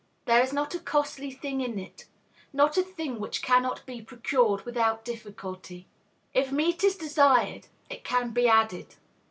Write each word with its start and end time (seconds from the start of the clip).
There 0.25 0.41
is 0.41 0.51
not 0.51 0.73
a 0.73 0.79
costly 0.79 1.29
thing 1.29 1.61
in 1.61 1.77
it; 1.77 2.05
not 2.51 2.75
a 2.75 2.81
thing 2.81 3.19
which 3.19 3.43
cannot 3.43 3.85
be 3.85 4.01
procured 4.01 4.65
without 4.65 5.05
difficulty. 5.05 5.85
If 6.33 6.51
meat 6.51 6.83
is 6.83 6.95
desired, 6.95 7.67
it 7.87 8.03
can 8.03 8.31
be 8.31 8.47
added. 8.47 8.95